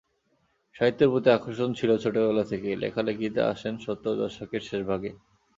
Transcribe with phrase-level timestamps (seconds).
[0.75, 5.11] সাহিত্যের প্রতি আকর্ষণ ছিল ছোটবেলা থেকেই, লেখালেখিতে আসেন সত্তর দশকের শেষভাগে।